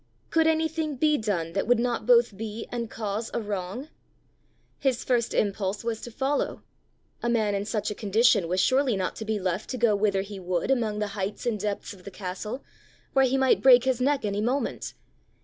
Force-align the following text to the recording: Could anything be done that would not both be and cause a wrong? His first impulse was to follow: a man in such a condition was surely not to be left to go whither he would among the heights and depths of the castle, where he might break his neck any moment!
Could 0.31 0.47
anything 0.47 0.95
be 0.95 1.15
done 1.19 1.53
that 1.53 1.67
would 1.67 1.77
not 1.79 2.07
both 2.07 2.35
be 2.35 2.67
and 2.71 2.89
cause 2.89 3.29
a 3.35 3.39
wrong? 3.39 3.89
His 4.79 5.03
first 5.03 5.31
impulse 5.31 5.83
was 5.83 6.01
to 6.01 6.09
follow: 6.09 6.63
a 7.21 7.29
man 7.29 7.53
in 7.53 7.65
such 7.65 7.91
a 7.91 7.93
condition 7.93 8.47
was 8.47 8.59
surely 8.59 8.97
not 8.97 9.15
to 9.17 9.25
be 9.25 9.37
left 9.37 9.69
to 9.69 9.77
go 9.77 9.95
whither 9.95 10.21
he 10.23 10.39
would 10.39 10.71
among 10.71 10.97
the 10.97 11.09
heights 11.13 11.45
and 11.45 11.59
depths 11.59 11.93
of 11.93 12.03
the 12.03 12.09
castle, 12.09 12.63
where 13.13 13.25
he 13.25 13.37
might 13.37 13.61
break 13.61 13.83
his 13.83 14.01
neck 14.01 14.25
any 14.25 14.41
moment! 14.41 14.95